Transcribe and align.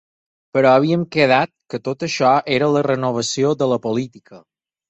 Però 0.57 0.71
havíem 0.77 1.03
quedat 1.15 1.51
que 1.75 1.81
tot 1.89 2.07
això 2.09 2.33
era 2.57 2.73
la 2.79 2.85
renovació 2.91 3.55
de 3.63 3.69
la 3.75 3.81
política. 3.89 4.43